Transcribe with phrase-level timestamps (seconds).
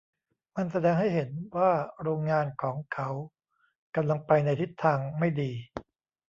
[0.55, 3.09] มันแสดงให้เห็นว่าโรงงานของเขา
[3.95, 5.51] กำลังไปในทิศทางไม่ดี